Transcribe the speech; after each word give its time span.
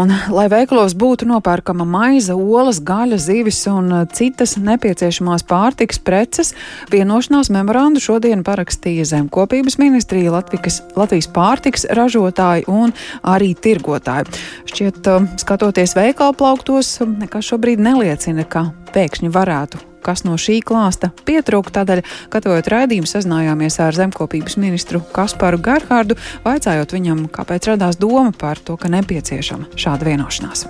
Un, 0.00 0.12
lai 0.32 0.46
veikalos 0.48 0.94
būtu 0.96 1.26
nopērkama 1.28 1.84
maize, 1.88 2.32
olas, 2.32 2.78
gaļa, 2.86 3.18
zivis 3.20 3.58
un 3.68 3.90
uh, 3.92 4.04
citas 4.08 4.54
nepieciešamās 4.60 5.44
pārtikas 5.48 6.00
preces, 6.06 6.54
vienošanās 6.92 7.50
memorandu 7.52 8.00
šodien 8.00 8.44
parakstīja 8.46 9.08
Zemkopības 9.10 9.76
ministrija, 9.82 10.32
Latvikas, 10.32 10.80
Latvijas 10.96 11.28
pārtiks 11.34 11.86
ražotāji 11.98 12.64
un 12.70 12.94
arī 13.34 13.52
tirgotāji. 13.52 14.40
Šķiet, 14.70 15.02
uh, 15.10 15.28
skatoties 15.42 15.96
veikalu 15.98 16.38
plauktos, 16.38 16.96
nekas 17.20 17.52
šobrīd 17.52 17.82
neliecina, 17.84 18.48
ka 18.48 18.70
pēkšņi 18.94 19.34
varētu 19.36 19.89
kas 20.04 20.24
no 20.26 20.36
šī 20.40 20.60
klāsta 20.66 21.12
pietrūka. 21.28 21.74
Tādēļ, 21.80 22.02
gatavojot 22.32 22.70
raidījumu, 22.72 23.08
sazinājāmies 23.10 23.80
ar 23.84 23.96
zemkopības 23.96 24.58
ministru 24.60 25.02
Kasparu 25.14 25.60
Gerhārdu, 25.64 26.18
vaicājot 26.46 26.96
viņam, 26.96 27.26
kāpēc 27.32 27.72
radās 27.72 28.00
doma 28.00 28.32
par 28.36 28.58
to, 28.58 28.78
ka 28.80 28.92
nepieciešama 28.92 29.70
šāda 29.80 30.08
vienošanās. 30.10 30.66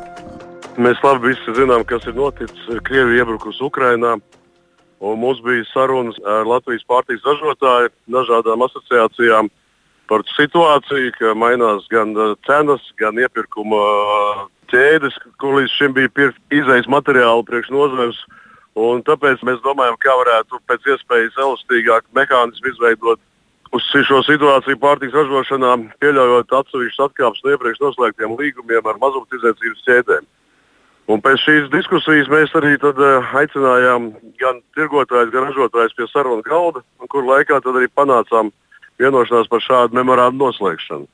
Mēs 0.80 1.00
labi 1.04 1.32
visi 1.32 1.54
zinām, 1.56 1.84
kas 1.84 2.06
ir 2.08 2.14
noticis. 2.16 2.68
Krievija 2.86 3.24
iebrukusi 3.24 3.64
Ukrajinā. 3.66 4.16
Mums 5.00 5.40
bija 5.44 5.64
sarunas 5.72 6.18
ar 6.28 6.44
Latvijas 6.48 6.84
pārtiks 6.88 7.24
ražotāju, 7.24 7.88
dažādām 8.12 8.64
asociācijām 8.66 9.48
par 10.10 10.24
situāciju, 10.34 11.12
ka 11.16 11.34
mainās 11.38 11.86
gan 11.92 12.12
cenas, 12.46 12.82
gan 13.00 13.18
iepirkuma 13.22 13.80
ķēdes, 14.70 15.16
kur 15.40 15.60
līdz 15.60 15.76
šim 15.76 15.94
bija 15.96 16.30
izējas 16.52 16.88
materiāli 16.90 17.46
priekš 17.48 17.72
nozares 17.74 18.18
Un 18.78 19.02
tāpēc 19.02 19.42
mēs 19.46 19.58
domājam, 19.64 19.96
kā 19.98 20.12
varētu 20.14 20.60
pēc 20.70 20.86
iespējas 20.94 21.38
elastīgāk 21.42 22.06
mehānismu 22.14 22.70
izveidot 22.70 23.18
uz 23.74 23.86
šo 24.06 24.20
situāciju 24.26 24.78
pārtiks 24.82 25.14
ražošanā, 25.14 25.72
pieļaujot 26.02 26.54
atsevišķas 26.60 27.06
atkāpes 27.08 27.42
no 27.44 27.54
iepriekš 27.54 27.82
noslēgtiem 27.82 28.36
līgumiem 28.38 28.86
ar 28.86 29.00
mazumtirdzniecības 29.02 29.84
ķēdēm. 29.86 30.28
Un 31.10 31.22
pēc 31.24 31.42
šīs 31.42 31.70
diskusijas 31.72 32.30
mēs 32.30 32.52
arī 32.54 32.76
tad, 32.78 32.98
uh, 33.02 33.30
aicinājām 33.40 34.12
gan 34.38 34.60
tirgotājus, 34.78 35.32
gan 35.34 35.48
ražotājus 35.48 35.96
pie 35.98 36.06
sarunu 36.10 36.44
galda, 36.46 36.84
kur 37.10 37.26
laikā 37.26 37.58
arī 37.58 37.90
panācām 37.90 38.52
vienošanās 39.00 39.50
par 39.50 39.64
šādu 39.64 39.98
memorānu 39.98 40.38
noslēgšanu. 40.44 41.08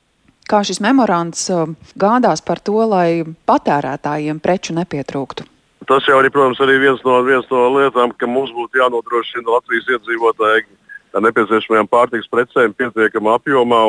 Kā 0.47 0.61
šis 0.63 0.79
memorands 0.83 1.49
uh, 1.49 1.65
gādās 1.97 2.45
par 2.45 2.61
to, 2.61 2.77
lai 2.85 3.25
patērētājiem 3.49 4.41
preču 4.43 4.77
nepietrūktu? 4.77 5.56
Tas 5.87 6.07
jau 6.07 6.17
arī, 6.19 6.29
protams, 6.33 6.59
arī 6.59 6.81
viens 6.83 7.03
no, 7.07 7.21
viens 7.23 7.47
no 7.47 7.61
lietām, 7.77 8.11
ka 8.19 8.27
mums 8.27 8.51
būtu 8.51 8.81
jānodrošina 8.81 9.47
Latvijas 9.47 9.87
iedzīvotāji 9.95 10.65
ar 11.15 11.23
nepieciešamajām 11.23 11.87
pārtiks 11.87 12.27
precēm 12.31 12.73
pietiekamā 12.75 13.37
apjomā 13.39 13.83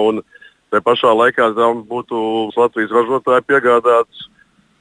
tā 0.70 0.80
pašā 0.84 1.10
laikā 1.16 1.50
tam 1.56 1.82
būtu 1.88 2.18
Latvijas 2.56 2.92
ražotāji 2.94 3.46
piegādāts. 3.48 4.28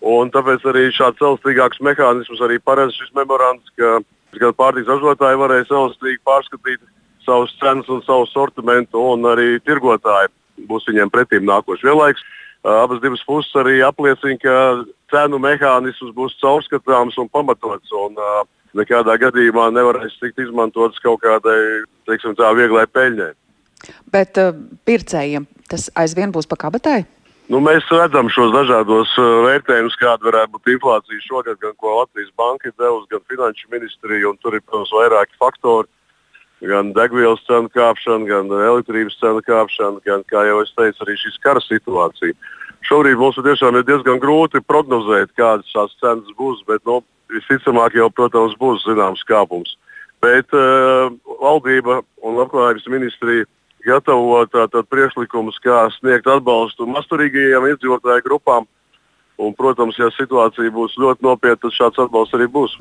Un 0.07 0.29
tāpēc 0.29 0.61
arī 0.69 0.91
šāds 0.93 1.23
elastīgāks 1.23 1.81
mehānisms 1.81 2.41
arī 2.45 2.59
paredz 2.61 2.93
šis 2.99 3.09
memorands, 3.17 3.65
ka 3.79 3.97
gan 4.37 4.53
pārtiks 4.53 4.91
ražotāji 4.91 5.39
varēs 5.41 5.71
elastīgi 5.73 6.21
pārskatīt 6.27 6.83
savus 7.25 7.55
cenas 7.59 7.89
un 7.89 8.03
savu 8.05 8.27
sortimentu, 8.29 9.01
un 9.15 9.25
arī 9.31 9.57
tirgotāji 9.65 10.29
būs 10.69 10.85
viņiem 10.91 11.09
pretīm 11.11 11.47
nākoši. 11.49 11.89
Vienlaikus 11.89 12.23
abas 12.67 13.25
puses 13.25 13.57
arī 13.57 13.81
apliecina, 13.81 14.37
ka 14.43 14.55
cenu 15.11 15.39
mehānisms 15.41 16.13
būs 16.15 16.37
caurskatāms 16.41 17.17
un 17.21 17.29
pamatots. 17.31 17.91
Un, 17.95 18.17
uh, 18.19 18.45
nekādā 18.77 19.17
gadījumā 19.21 19.69
nevarēs 19.75 20.17
tikt 20.21 20.41
izmantots 20.43 21.01
kaut 21.03 21.21
kādai 21.23 21.83
teiksim, 22.09 22.35
tā, 22.37 22.51
vieglai 22.57 22.85
peļņai. 22.91 23.33
Bet 24.13 24.39
uh, 24.41 24.55
pircējiem 24.87 25.47
tas 25.71 25.89
aizvien 25.99 26.33
būs 26.33 26.49
pa 26.49 26.59
kabatai? 26.59 27.03
Nu, 27.47 27.61
mēs 27.63 27.85
redzam 27.87 28.27
šos 28.27 28.51
dažādos 28.51 29.13
vērtējumus, 29.15 29.95
kāda 30.01 30.27
varētu 30.27 30.57
būt 30.57 30.73
inflācija 30.73 31.21
šogad, 31.23 31.59
gan 31.61 31.77
ko 31.79 32.01
Latvijas 32.01 32.33
banka 32.35 32.67
ir 32.67 32.75
devusi, 32.75 33.07
gan 33.13 33.23
finanšu 33.31 33.69
ministrija. 33.71 34.33
Tur 34.43 34.57
ir, 34.57 34.63
protams, 34.67 34.91
vairāki 34.91 35.39
faktori. 35.39 35.87
Gan 36.67 36.89
degvielas 36.91 37.43
cenu 37.47 37.69
kāpšana, 37.71 38.27
gan 38.27 38.51
elektrības 38.51 39.15
cenu 39.21 39.43
kāpšana, 39.45 40.01
gan, 40.03 40.25
kā 40.27 40.41
jau 40.49 40.57
es 40.63 40.73
teicu, 40.75 41.05
arī 41.05 41.15
šīs 41.21 41.37
kara 41.43 41.61
situācija. 41.63 42.33
Uh, 42.33 42.66
Šobrīd 42.85 43.17
mums 43.19 43.39
tiešām 43.41 43.79
ir 43.79 43.85
diezgan 43.87 44.21
grūti 44.21 44.61
prognozēt, 44.63 45.33
kādas 45.39 45.67
šīs 45.73 45.97
cenas 46.01 46.37
būs, 46.37 46.63
bet 46.69 46.83
nu, 46.87 47.01
visticamāk 47.33 47.97
jau, 47.97 48.09
protams, 48.13 48.55
būs 48.59 48.85
zināms 48.87 49.25
kāpums. 49.27 49.75
Bet 50.23 50.53
uh, 50.55 51.11
valdība 51.41 52.01
un 52.25 52.39
labklājības 52.39 52.87
ministrija 52.89 53.45
gatavo 53.87 54.39
tātad 54.51 54.87
priekšlikumus, 54.91 55.59
kā 55.63 55.85
sniegt 55.97 56.27
atbalstu 56.31 56.87
masturīgajiem 56.89 57.69
iedzīvotāju 57.73 58.25
grupām. 58.25 58.67
Un, 59.37 59.51
protams, 59.53 59.99
ja 60.01 60.07
situācija 60.15 60.71
būs 60.73 60.95
ļoti 60.97 61.21
nopietna, 61.21 61.59
tad 61.61 61.75
šāds 61.75 61.99
atbalsts 62.07 62.33
arī 62.33 62.47
būs. 62.49 62.73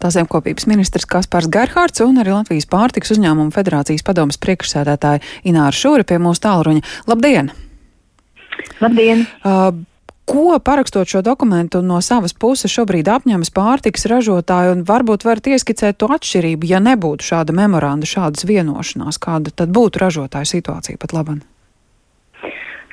Tā 0.00 0.08
zemkopības 0.14 0.64
ministrs 0.70 1.04
Kaspars 1.04 1.50
Gerhards 1.52 2.00
un 2.00 2.22
arī 2.22 2.32
Latvijas 2.32 2.70
pārtiks 2.72 3.12
uzņēmumu 3.12 3.52
federācijas 3.52 4.06
padomas 4.06 4.40
priekšsēdētāja 4.40 5.20
Ināra 5.44 5.76
Šūra 5.76 6.08
pie 6.08 6.16
mūsu 6.22 6.48
tālruņa. 6.48 6.86
Labdien! 7.10 7.52
Labdien! 8.80 9.26
Uh, 9.44 9.72
Ko 10.30 10.58
parakstot 10.62 11.08
šo 11.10 11.24
dokumentu 11.26 11.80
no 11.82 11.96
savas 12.06 12.30
puses 12.38 12.70
šobrīd 12.70 13.08
apņemas 13.10 13.50
pārtiks 13.50 14.06
ražotāji 14.06 14.76
un 14.76 14.84
varbūt 14.86 15.24
varat 15.26 15.48
ieskicēt 15.50 15.98
to 15.98 16.06
atšķirību, 16.14 16.68
ja 16.70 16.78
nebūtu 16.78 17.26
šāda 17.32 17.56
memoranda, 17.56 18.06
šādas 18.06 18.46
vienošanās, 18.46 19.18
kāda 19.18 19.50
tad 19.50 19.72
būtu 19.74 20.04
ražotāja 20.04 20.46
situācija 20.52 21.00
pat 21.02 21.16
labam? 21.16 21.40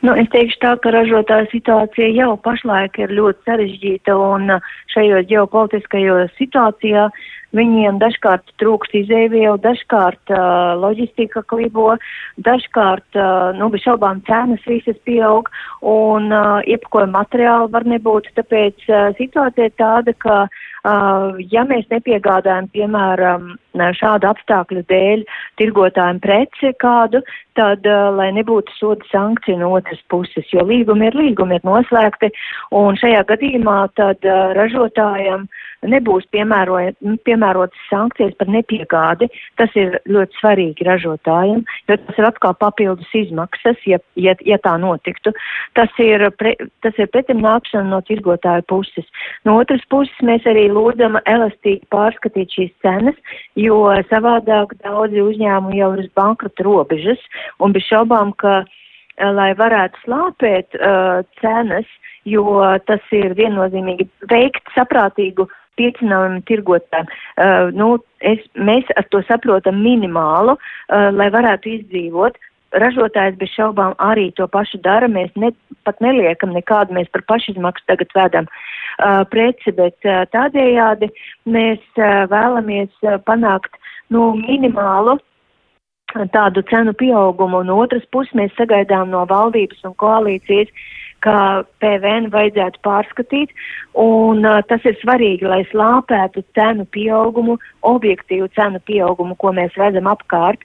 Nu, 0.01 0.15
es 0.17 0.31
teikšu 0.33 0.57
tā, 0.63 0.73
ka 0.81 0.89
ražotāja 0.93 1.45
situācija 1.51 2.09
jau 2.15 2.33
pašlaik 2.41 2.97
ir 3.01 3.13
ļoti 3.19 3.45
sarežģīta 3.45 4.17
un 4.17 4.57
šajos 4.95 5.29
ģeopolitiskajos 5.29 6.33
situācijā 6.41 7.05
Viņiem 7.57 7.99
dažkārt 8.01 8.53
trūkst 8.61 8.95
izēvielu, 9.01 9.57
dažkārt 9.63 10.33
uh, 10.33 10.75
loģistika 10.81 11.43
klibo, 11.49 11.95
dažkārt, 12.45 13.07
uh, 13.17 13.51
nu, 13.57 13.69
bez 13.73 13.85
šaubām 13.85 14.21
cenas 14.27 14.63
visas 14.69 14.97
pieaug 15.07 15.49
un 15.81 16.31
uh, 16.31 16.59
iepakojuma 16.67 17.23
materiāli 17.23 17.71
var 17.73 17.87
nebūt. 17.87 18.31
Tāpēc 18.37 18.89
uh, 18.91 19.09
situācija 19.19 19.69
ir 19.69 19.77
tāda, 19.79 20.13
ka 20.21 20.39
uh, 20.45 21.39
ja 21.51 21.63
mēs 21.67 21.87
nepiegādājam, 21.93 22.69
piemēram, 22.75 23.55
šādu 23.97 24.29
apstākļu 24.31 24.83
dēļ 24.89 25.23
tirgotājiem 25.61 26.19
preci 26.23 26.73
kādu, 26.81 27.21
tad, 27.57 27.85
uh, 27.85 28.09
lai 28.17 28.29
nebūtu 28.37 28.73
soda 28.77 29.05
sankcija 29.11 29.59
no 29.61 29.71
otras 29.77 30.01
puses, 30.11 30.45
jo 30.53 30.65
līgumi 30.65 31.09
ir 31.09 31.17
līgumi, 31.17 31.57
ir 31.57 31.67
noslēgti, 31.67 32.31
un 32.75 32.99
šajā 32.99 33.23
gadījumā 33.31 33.79
tad 33.99 34.25
uh, 34.27 34.53
ražotājiem 34.57 35.47
nebūs 35.85 36.25
piemērotas 37.47 37.79
sankcijas 37.89 38.35
par 38.37 38.47
nepiegādi. 38.47 39.29
Tas 39.57 39.69
ir 39.75 39.99
ļoti 40.07 40.33
svarīgi 40.39 40.85
ražotājiem, 40.85 41.63
jo 41.87 41.97
tas 41.97 42.17
ir 42.17 42.27
atkal 42.27 42.53
papildus 42.59 43.07
izmaksas, 43.13 43.77
ja, 43.85 43.97
ja, 44.15 44.35
ja 44.45 44.57
tā 44.57 44.77
notiktu. 44.77 45.33
Tas 45.75 45.89
ir, 45.99 46.29
pre, 46.37 46.55
tas 46.81 46.93
ir 46.97 47.07
pretim 47.07 47.41
nākšana 47.41 47.89
no 47.89 48.01
tirgotāju 48.01 48.65
puses. 48.67 49.05
No 49.45 49.57
otras 49.59 49.81
puses 49.89 50.15
mēs 50.21 50.45
arī 50.45 50.69
lūdzam 50.69 51.19
elastīgi 51.25 51.87
pārskatīt 51.91 52.51
šīs 52.51 52.73
cenas, 52.81 53.15
jo 53.55 53.87
savādāk 54.09 54.75
daudzi 54.83 55.21
uzņēmumi 55.21 55.79
jau 55.79 55.93
ir 55.95 56.05
uz 56.05 56.11
bankrota 56.15 56.63
robežas 56.63 57.21
un 57.59 57.73
bez 57.73 57.85
šaubām, 57.87 58.33
ka 58.37 58.63
eh, 58.63 59.31
lai 59.31 59.53
varētu 59.57 60.03
slāpēt 60.03 60.75
uh, 60.77 61.23
cenas, 61.41 61.87
jo 62.27 62.59
tas 62.87 63.03
ir 63.15 63.33
viennozīmīgi 63.37 64.09
veikt 64.27 64.67
saprātīgu 64.75 65.47
piecinājumu 65.79 66.43
tirgotājiem. 66.49 67.07
Uh, 67.37 67.69
nu, 67.77 67.89
es, 68.25 68.43
mēs 68.57 68.89
ar 68.97 69.07
to 69.13 69.21
saprotam 69.27 69.79
minimālu, 69.83 70.57
uh, 70.57 71.09
lai 71.15 71.29
varētu 71.33 71.73
izdzīvot. 71.77 72.39
Ražotājs 72.77 73.37
bez 73.39 73.53
šaubām 73.55 73.93
arī 74.03 74.27
to 74.35 74.47
pašu 74.51 74.81
dara. 74.83 75.07
Mēs 75.07 75.31
ne, 75.39 75.53
pat 75.87 76.01
neliekam 76.03 76.51
nekādu, 76.55 76.97
mēs 76.97 77.07
par 77.13 77.23
pašizmaksu 77.31 77.87
tagad 77.87 78.11
vedam 78.17 78.49
uh, 78.49 79.23
preci, 79.31 79.71
bet 79.77 79.95
uh, 80.03 80.25
tādējādi 80.33 81.09
mēs 81.47 81.79
uh, 81.95 82.27
vēlamies 82.33 82.91
uh, 83.07 83.21
panākt 83.23 83.79
nu, 84.11 84.33
minimālu 84.41 85.17
tādu 86.33 86.63
cenu 86.69 86.93
pieaugumu. 86.97 87.63
No 87.67 87.81
otras 87.83 88.05
puses 88.11 88.35
mēs 88.35 88.53
sagaidām 88.59 89.11
no 89.11 89.25
valdības 89.29 89.83
un 89.87 89.95
koalīcijas 89.99 90.71
uh, 90.71 90.85
ka 91.25 91.63
PVN 91.81 92.29
vajadzētu 92.33 92.81
pārskatīt, 92.85 93.53
un 93.97 94.45
uh, 94.45 94.59
tas 94.69 94.83
ir 94.87 94.97
svarīgi, 95.01 95.47
lai 95.49 95.63
slāpētu 95.71 96.43
cenu 96.57 96.85
pieaugumu, 96.93 97.57
objektīvu 97.87 98.49
cenu 98.57 98.81
pieaugumu, 98.87 99.37
ko 99.41 99.53
mēs 99.57 99.75
redzam 99.79 100.09
apkārt, 100.11 100.61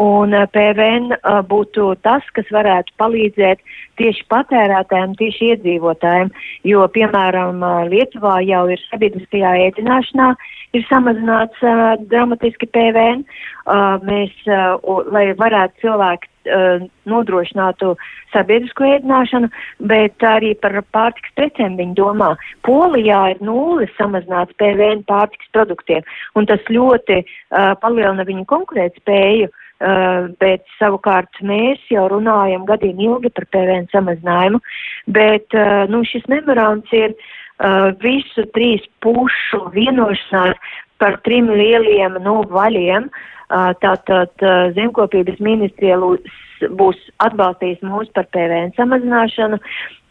un 0.00 0.34
uh, 0.36 0.44
PVN 0.52 1.14
uh, 1.16 1.40
būtu 1.48 1.92
tas, 2.04 2.26
kas 2.36 2.50
varētu 2.52 2.96
palīdzēt 3.00 3.64
tieši 4.00 4.26
patērētājiem, 4.32 5.16
tieši 5.20 5.52
iedzīvotājiem, 5.54 6.34
jo, 6.68 6.84
piemēram, 6.98 7.62
uh, 7.62 7.86
Lietuvā 7.88 8.40
jau 8.44 8.66
ir 8.74 8.84
sabiedriskajā 8.90 9.56
ēdināšanā 9.68 10.34
ir 10.74 10.84
samazināts 10.90 11.64
uh, 11.64 11.94
dramatiski 12.10 12.68
PVN. 12.74 13.24
Uh, 13.64 13.96
mēs, 14.04 14.34
uh, 14.50 14.76
lai 15.14 15.28
varētu 15.38 15.86
cilvēki 15.86 16.33
uh, 16.48 16.84
nodrošinātu 17.10 17.94
sabiedrisko 18.32 18.86
ēdināšanu, 18.96 19.50
bet 19.90 20.24
arī 20.26 20.54
par 20.60 20.76
pārtiks 20.94 21.34
precēm 21.38 21.78
viņi 21.80 21.96
domā. 21.98 22.34
Polijā 22.66 23.20
ir 23.34 23.42
nulles 23.44 23.92
samazināts 23.98 24.56
PVN 24.60 25.04
pārtiks 25.08 25.50
produktiem, 25.56 26.02
un 26.34 26.48
tas 26.50 26.62
ļoti 26.70 27.20
uh, 27.22 27.74
palielina 27.82 28.26
viņu 28.28 28.48
konkurētspēju. 28.54 29.52
Uh, 29.84 30.30
bet 30.38 30.62
savukārt 30.78 31.40
mēs 31.42 31.80
jau 31.90 32.04
runājam 32.08 32.62
gadiem 32.64 33.00
ilgi 33.02 33.28
par 33.34 33.44
PVN 33.52 33.88
samazinājumu, 33.90 34.60
bet 35.10 35.56
uh, 35.58 35.82
nu, 35.90 36.04
šis 36.06 36.22
memorands 36.30 36.94
ir 36.94 37.10
uh, 37.10 37.90
visu 38.00 38.46
trīs 38.54 38.86
pušu 39.04 39.64
vienošanās 39.74 40.78
par 41.02 41.18
trim 41.26 41.50
lieliem 41.50 42.18
nu, 42.24 42.40
vaļiem. 42.50 43.10
Tātad 43.82 44.44
zemkopības 44.74 45.36
ministrija 45.44 45.98
būs 46.78 47.00
atbalstījis 47.22 47.82
mūs 47.84 48.08
par 48.16 48.26
PVN 48.34 48.72
samazināšanu. 48.78 49.58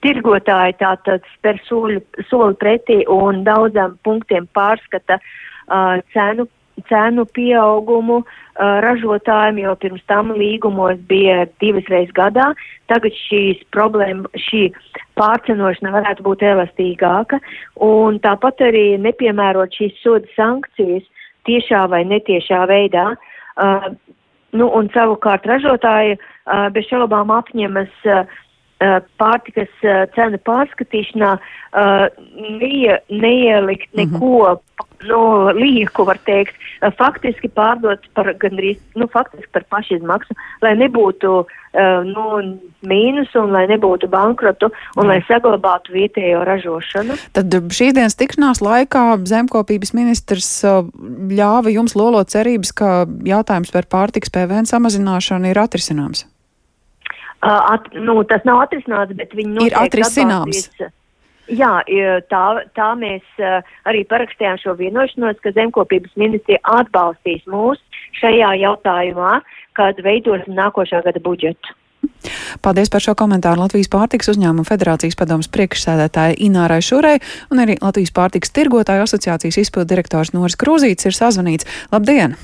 Tirgotāji 0.03 0.75
tātad 0.81 1.23
spēr 1.37 1.59
soli, 1.67 2.01
soli 2.29 2.57
pretī 2.59 3.01
un 3.09 3.41
daudzām 3.47 3.95
punktiem 4.03 4.49
pārskata 4.55 5.17
uh, 5.17 6.01
cenu, 6.13 6.47
cenu 6.89 7.25
pieaugumu 7.35 8.21
ražotājiem, 8.57 9.63
jo 9.63 9.73
pirms 9.81 10.03
tam 10.07 10.31
līgumos 10.37 10.99
bija 11.09 11.47
divas 11.63 11.87
reizes 11.89 12.13
gadā. 12.13 12.51
Tagad 12.91 13.15
šīs 13.17 13.63
problēma, 13.73 14.29
šī 14.37 14.67
pārcenošana 15.17 15.93
varētu 15.95 16.25
būt 16.27 16.45
elastīgāka 16.45 17.39
un 17.81 18.19
tāpat 18.23 18.61
arī 18.69 18.85
nepiemērot 19.01 19.73
šīs 19.73 19.97
soda 20.03 20.29
sankcijas 20.35 21.07
tiešā 21.49 21.87
vai 21.91 22.03
netiešā 22.07 22.63
veidā. 22.69 23.13
Uh, 23.53 23.91
nu, 24.53 24.69
un 24.69 24.89
savukārt 24.93 25.45
ražotāji 25.49 26.17
uh, 26.17 26.69
bez 26.73 26.87
šaubām 26.89 27.33
apņemas 27.33 27.93
uh, 28.09 28.23
pārtikas 29.21 29.71
cenu 30.15 30.39
pārskatīšanā 30.47 31.33
uh, 31.37 32.07
neie, 32.59 32.99
neielikt 33.09 33.89
mhm. 33.93 34.01
neko 34.01 34.33
mm 34.49 34.55
-hmm. 34.55 35.07
nu, 35.07 35.51
lieku, 35.53 36.05
var 36.05 36.17
teikt, 36.25 36.55
faktiski 36.97 37.49
pārdot 37.49 37.99
par 38.13 38.33
gandrīz, 38.39 38.79
nu, 38.95 39.07
faktiski 39.07 39.47
par 39.51 39.63
pašizmaksu, 39.69 40.33
lai 40.61 40.75
nebūtu 40.75 41.45
nu, 42.05 42.59
mīnus 42.85 43.33
un 43.35 43.51
lai 43.51 43.65
nebūtu 43.67 44.07
bankrotu 44.07 44.69
un 44.95 45.05
mm. 45.05 45.09
lai 45.09 45.19
saglabātu 45.27 45.93
vietējo 45.93 46.43
ražošanu. 46.45 47.17
Tad 47.33 47.55
šīs 47.73 47.93
dienas 47.93 48.15
tikšanās 48.15 48.61
laikā 48.61 49.17
zemkopības 49.25 49.93
ministrs 49.93 50.51
ļāva 51.33 51.73
jums 51.73 51.95
lolot 51.95 52.29
cerības, 52.29 52.71
ka 52.71 53.07
jautājums 53.25 53.71
par 53.71 53.89
pārtiks 53.89 54.29
PVN 54.29 54.69
samazināšanu 54.69 55.49
ir 55.49 55.59
atrisināms. 55.59 56.27
At, 57.43 57.89
nu, 57.93 58.21
tas 58.27 58.45
nav 58.47 58.61
atrisināts, 58.63 59.15
bet 59.19 59.33
viņi 59.35 59.67
ir 59.67 59.73
atrisināms. 59.75 60.69
Jā, 61.51 61.81
tā, 62.31 62.43
tā 62.71 62.89
mēs 62.95 63.43
arī 63.89 64.05
parakstījām 64.07 64.61
šo 64.61 64.77
vienošanos, 64.79 65.41
ka 65.43 65.51
zemkopības 65.51 66.13
ministrija 66.15 66.61
atbalstīs 66.79 67.43
mūs 67.51 67.81
šajā 68.21 68.53
jautājumā, 68.61 69.41
kad 69.75 69.99
veidosim 70.05 70.55
nākošā 70.55 71.03
gada 71.03 71.19
budžetu. 71.23 71.75
Paldies 72.63 72.91
par 72.91 73.03
šo 73.03 73.15
komentāru 73.19 73.63
Latvijas 73.63 73.91
pārtiks 73.91 74.31
uzņēmumu 74.31 74.67
federācijas 74.67 75.19
padomas 75.19 75.51
priekšsēdētāja 75.51 76.39
Inārai 76.47 76.79
Šurai 76.83 77.17
un 77.51 77.63
arī 77.63 77.77
Latvijas 77.81 78.15
pārtiks 78.15 78.55
tirgotāju 78.55 79.07
asociācijas 79.07 79.59
izpildu 79.65 79.91
direktors 79.95 80.31
Noris 80.35 80.59
Krūzīts 80.59 81.11
ir 81.11 81.19
sazvanīts. 81.19 81.67
Labdien! 81.91 82.39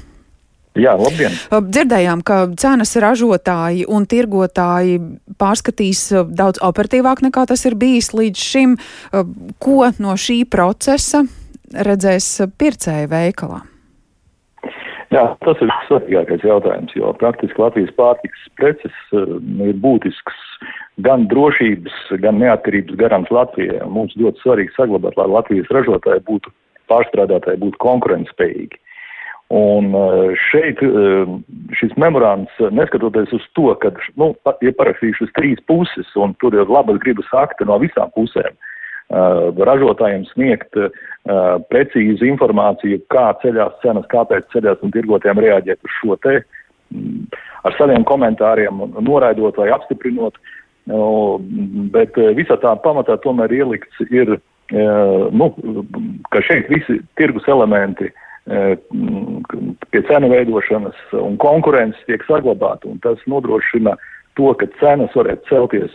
Jā, 0.78 0.94
labdien! 1.00 1.34
Dzirdējām, 1.50 2.22
ka 2.22 2.44
cenas 2.62 2.94
ražotāji 3.02 3.88
un 3.90 4.06
tirgotāji 4.10 5.00
pārskatīs 5.42 6.04
daudz 6.30 6.62
operatīvāk 6.62 7.24
nekā 7.26 7.48
tas 7.50 7.66
ir 7.66 7.76
bijis 7.80 8.12
līdz 8.14 8.44
šim. 8.52 8.78
Ko 9.58 9.80
no 9.98 10.14
šī 10.14 10.44
procesa 10.46 11.24
redzēs 11.74 12.30
pircēja 12.62 13.10
veikalā? 13.10 13.64
Jā, 15.10 15.24
tas 15.42 15.58
ir 15.66 15.72
svarīgākais 15.88 16.44
jautājums, 16.46 16.94
jo 16.94 17.10
praktiski 17.18 17.58
Latvijas 17.58 17.96
pārtikas 17.98 18.44
preces 18.62 18.98
ir 19.10 19.80
būtisks 19.82 20.44
gan 21.02 21.26
drošības, 21.32 21.96
gan 22.22 22.38
neatkarības 22.44 23.00
garants 23.00 23.34
Latvijai. 23.34 23.82
Mums 23.90 24.14
ļoti 24.22 24.44
svarīgi 24.44 24.76
saglabāt, 24.76 25.18
lai 25.18 25.26
Latvijas 25.32 25.72
ražotāji 25.74 26.22
būtu 26.30 26.54
pārstrādātāji, 26.92 27.62
būtu 27.64 27.82
konkurentspējīgi. 27.82 28.78
Un 29.50 29.94
eh, 29.98 30.36
šeit 30.52 30.78
eh, 30.86 31.30
šis 31.74 31.96
memorands, 31.98 32.52
eh, 32.62 32.70
neskatoties 32.70 33.32
uz 33.34 33.46
to, 33.58 33.72
ka 33.82 33.90
nu, 34.22 34.28
ir 34.62 34.76
parakstījušas 34.78 35.32
trīs 35.34 35.62
puses 35.66 36.12
un 36.22 36.36
tur 36.38 36.54
ir 36.54 36.70
labas 36.70 37.00
gribas 37.02 37.32
akti 37.34 37.66
no 37.66 37.80
visām 37.82 38.14
pusēm, 38.14 38.54
ražotājiem 39.10 40.28
sniegt 40.30 40.78
precīzu 41.74 42.28
informāciju, 42.30 43.00
kā 43.10 43.32
ceļās 43.42 43.80
cenas, 43.82 44.06
kāpēc 44.12 44.46
ceļās 44.54 44.84
un 44.86 44.94
tirgotājiem 44.94 45.42
reaģēt 45.42 45.82
uz 45.82 45.96
šo 45.96 46.18
te 46.22 46.36
mm, 46.94 47.26
ar 47.66 47.78
saviem 47.80 48.06
komentāriem, 48.06 48.84
noraidot 49.02 49.58
vai 49.58 49.72
apstiprinot. 49.74 50.38
Bet 51.98 52.22
visā 52.38 52.60
tā 52.62 52.76
pamatā 52.86 53.18
tomēr 53.26 53.50
ielikts 53.58 54.06
ir, 54.14 54.36
nu, 54.70 55.50
ka 56.30 56.46
šeit 56.46 56.70
visi 56.70 57.02
tirgus 57.18 57.50
elementi 57.50 58.12
uh, 58.12 58.24
pie 58.50 60.02
cenu 60.10 60.30
veidošanas 60.32 60.98
un 61.22 61.38
konkurences 61.42 62.02
tiek 62.08 62.24
saglabāta, 62.26 62.90
un 62.90 62.98
tas 63.04 63.22
nodrošina 63.30 63.94
to, 64.40 64.54
ka 64.58 64.66
cenas 64.80 65.14
varētu 65.18 65.50
celties 65.52 65.94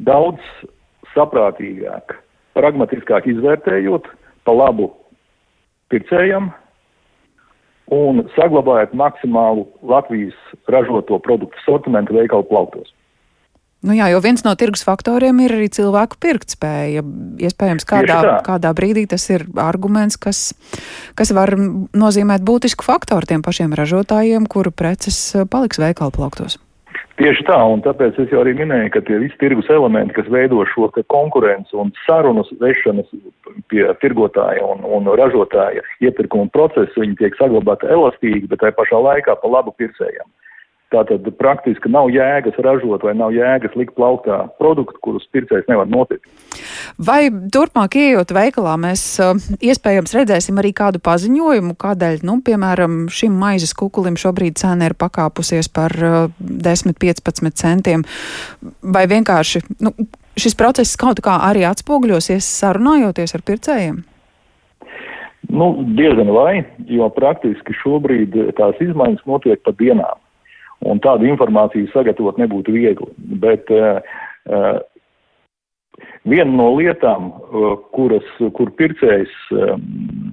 daudz 0.00 0.40
saprātīgāk, 1.12 2.16
pragmatiskāk 2.56 3.28
izvērtējot 3.28 4.08
pa 4.46 4.56
labu 4.56 4.88
pircējam 5.92 6.50
un 7.92 8.24
saglabājot 8.36 8.94
maksimālu 8.96 9.66
Latvijas 9.84 10.36
ražoto 10.72 11.18
produktu 11.20 11.60
sortimentu 11.66 12.16
veikalu 12.16 12.48
plauktos. 12.48 12.88
Nu 13.82 13.96
jā, 13.98 14.06
jo 14.12 14.20
viens 14.22 14.44
no 14.46 14.52
tirgus 14.54 14.84
faktoriem 14.86 15.40
ir 15.42 15.56
arī 15.56 15.68
cilvēku 15.74 16.18
pirktspēja. 16.22 17.02
Iespējams, 17.42 17.86
kādā, 17.88 18.18
kādā 18.46 18.70
brīdī 18.78 19.08
tas 19.10 19.24
ir 19.34 19.48
arguments, 19.58 20.18
kas, 20.22 20.52
kas 21.18 21.34
var 21.34 21.56
nozīmēt 21.58 22.44
būtisku 22.46 22.86
faktoru 22.86 23.26
tiem 23.26 23.42
pašiem 23.42 23.74
ražotājiem, 23.74 24.46
kuru 24.46 24.70
preces 24.70 25.18
paliks 25.50 25.82
veikalu 25.82 26.14
plauktos. 26.14 26.60
Tieši 27.20 27.44
tā, 27.44 27.58
un 27.68 27.82
tāpēc 27.84 28.16
es 28.22 28.30
jau 28.32 28.40
arī 28.40 28.54
minēju, 28.56 28.88
ka 28.94 29.02
tie 29.04 29.18
visi 29.20 29.36
tirgus 29.40 29.68
elementi, 29.70 30.14
kas 30.16 30.30
veido 30.32 30.62
šo 30.70 30.88
konkurenci 31.12 31.76
un 31.76 31.90
sarunas 32.06 32.48
vešanas 32.62 33.10
pie 33.68 33.84
tirgotāja 34.00 34.62
un, 34.64 34.80
un 34.86 35.10
ražotāja 35.20 35.84
iepirkuma 36.00 36.48
procesu, 36.54 37.02
viņi 37.02 37.18
tiek 37.20 37.36
saglabāti 37.36 37.90
elastīgi, 37.92 38.48
bet 38.48 38.62
tai 38.64 38.72
pašā 38.78 39.02
laikā 39.04 39.36
pa 39.42 39.50
labu 39.52 39.74
pircējiem. 39.76 40.24
Tātad 40.92 41.24
praktiski 41.40 41.88
nav 41.88 42.10
jēgas 42.12 42.58
ražot 42.60 43.04
vai 43.06 43.14
nav 43.16 43.32
jēgas 43.32 43.72
likt 43.80 43.94
plauktā 43.96 44.42
produktu, 44.60 44.98
kurus 45.04 45.24
pircējs 45.32 45.68
nevar 45.70 45.88
nopirkt. 45.88 46.28
Vai 47.00 47.30
turpmāk 47.30 47.96
ieejot 47.96 48.34
veikalā, 48.36 48.74
mēs 48.80 49.02
uh, 49.24 49.32
iespējams 49.64 50.12
redzēsim 50.18 50.60
arī 50.60 50.74
kādu 50.76 51.00
paziņojumu, 51.04 51.76
kādēļ, 51.80 52.20
nu, 52.28 52.38
piemēram, 52.44 53.06
šim 53.12 53.38
maizes 53.40 53.72
kukulim 53.78 54.18
šobrīd 54.20 54.60
cena 54.60 54.90
ir 54.90 54.96
pakāpusies 55.00 55.70
par 55.72 55.96
uh, 55.96 56.26
10-15 56.40 57.56
centiem, 57.56 58.04
vai 58.84 59.06
vienkārši 59.08 59.64
nu, 59.80 59.94
šis 60.36 60.58
process 60.60 60.98
kaut 61.00 61.22
kā 61.24 61.38
arī 61.48 61.64
atspoguļosies 61.68 62.48
sarunājoties 62.60 63.32
ar 63.38 63.46
pircējiem? 63.48 64.02
Nu, 65.52 65.72
diezgan 65.96 66.28
vai, 66.32 66.62
jo 66.88 67.08
praktiski 67.12 67.74
šobrīd 67.80 68.36
tās 68.60 68.78
izmaiņas 68.84 69.24
notiek 69.28 69.64
pa 69.64 69.72
dienām 69.80 70.20
un 70.88 71.00
tādu 71.02 71.28
informāciju 71.30 71.90
sagatavot 71.92 72.38
nebūtu 72.40 72.74
viegli. 72.74 73.10
Bet 73.42 73.70
uh, 73.74 74.00
viena 76.28 76.50
no 76.50 76.70
lietām, 76.78 77.30
uh, 77.32 77.74
kuras, 77.94 78.26
kur 78.56 78.72
pircējs 78.78 79.34
um, 79.56 80.32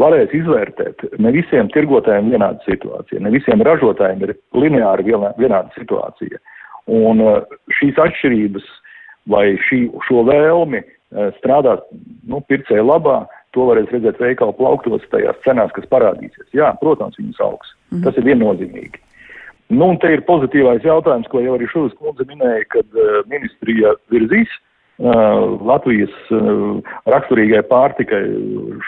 varēs 0.00 0.32
izvērtēt, 0.36 1.04
ne 1.20 1.34
visiem 1.34 1.68
tirgotājiem 1.74 2.32
vienāda 2.32 2.62
situācija, 2.68 3.20
ne 3.20 3.34
visiem 3.34 3.64
ražotājiem 3.66 4.24
ir 4.26 4.36
lineāri 4.56 5.10
vienāda 5.10 5.68
situācija. 5.76 6.40
Un 6.90 7.22
uh, 7.24 7.60
šīs 7.78 8.00
atšķirības 8.00 8.66
vai 9.30 9.52
šī, 9.68 9.84
šo 10.08 10.24
vēlmi 10.26 10.82
strādāt 11.36 11.84
nu, 12.26 12.40
pircēja 12.48 12.82
labā, 12.82 13.20
to 13.52 13.66
varēs 13.68 13.90
redzēt 13.92 14.20
veikalu 14.20 14.54
plauktos 14.56 15.04
tajās 15.12 15.38
cenās, 15.44 15.72
kas 15.76 15.84
parādīsies. 15.92 16.48
Jā, 16.56 16.72
protams, 16.80 17.18
viņas 17.20 17.40
augs. 17.44 17.74
Mm 17.90 17.98
-hmm. 17.98 18.04
Tas 18.06 18.16
ir 18.16 18.24
viennozīmīgi. 18.30 19.02
Nu, 19.72 19.88
un 19.88 19.96
te 20.02 20.10
ir 20.12 20.24
pozitīvais 20.28 20.84
jautājums, 20.84 21.28
ko 21.32 21.40
jau 21.40 21.56
arī 21.56 21.68
Šuvis 21.70 21.94
kundze 21.96 22.26
minēja, 22.28 22.66
kad 22.74 22.98
uh, 22.98 23.22
ministrija 23.30 23.94
virzīs 24.12 24.50
uh, 24.52 25.56
Latvijas 25.64 26.12
uh, 26.34 26.82
raksturīgai 27.08 27.62
pārtikai 27.70 28.20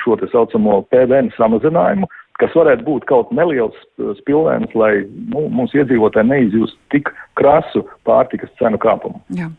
šo 0.02 0.18
te 0.20 0.28
saucamo 0.32 0.82
PVN 0.92 1.32
samazinājumu, 1.38 2.10
kas 2.42 2.54
varētu 2.56 2.82
būt 2.86 3.06
kaut 3.06 3.30
neliels 3.34 3.76
spilvens, 4.20 4.72
lai 4.74 5.04
nu, 5.06 5.46
mūsu 5.54 5.78
iedzīvotāji 5.82 6.30
neizjust 6.30 6.78
tik 6.90 7.10
krasu 7.38 7.84
pārtikas 8.06 8.50
cenu 8.58 8.78
kāpumu. 8.82 9.20
Jā. 9.34 9.50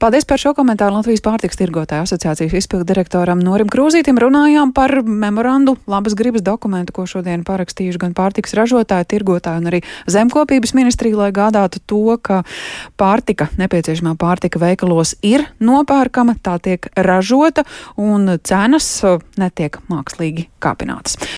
Paldies 0.00 0.26
par 0.28 0.40
šo 0.40 0.54
komentāru 0.56 0.96
Latvijas 0.96 1.22
pārtiks 1.24 1.58
tirgotāju 1.60 2.04
asociācijas 2.06 2.56
izpildu 2.56 2.86
direktoram 2.88 3.40
Norim 3.44 3.68
Krūzītim. 3.72 4.18
Runājām 4.20 4.72
par 4.76 4.92
memorandu 5.04 5.76
labas 5.90 6.16
gribas 6.16 6.44
dokumentu, 6.44 6.94
ko 6.96 7.06
šodien 7.08 7.44
parakstījuši 7.48 8.00
gan 8.00 8.16
pārtiks 8.16 8.56
ražotāji, 8.56 9.08
tirgotāji 9.14 9.62
un 9.62 9.70
arī 9.72 9.82
zemkopības 10.10 10.74
ministrija, 10.76 11.20
lai 11.20 11.30
gādātu 11.36 11.80
to, 11.84 12.16
ka 12.24 12.42
pārtika, 13.00 13.48
nepieciešamā 13.60 14.16
pārtika 14.20 14.60
veikalos 14.62 15.16
ir 15.24 15.46
nopērkama, 15.64 16.36
tā 16.44 16.58
tiek 16.64 16.88
ražota 16.96 17.64
un 18.00 18.36
cenas 18.44 18.90
netiek 19.40 19.80
mākslīgi 19.92 20.48
kāpinātas. 20.64 21.18